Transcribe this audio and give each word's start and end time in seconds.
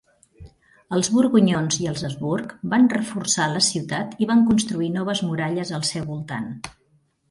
Els 0.99 1.09
borgonyons 1.17 1.77
i 1.83 1.91
els 1.91 2.07
Habsburg 2.09 2.57
van 2.73 2.89
reforçar 2.95 3.49
la 3.55 3.63
ciutat 3.69 4.19
i 4.27 4.33
van 4.35 4.45
construir 4.51 4.93
noves 5.01 5.27
muralles 5.31 5.79
al 5.81 5.91
seu 5.95 6.13
voltant. 6.15 6.55